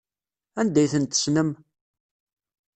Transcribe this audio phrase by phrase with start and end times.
[0.59, 1.49] Anda ay ten-tessnem?